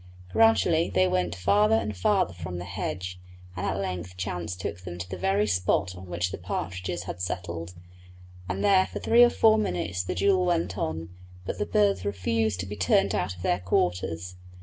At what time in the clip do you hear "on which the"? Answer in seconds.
5.95-6.39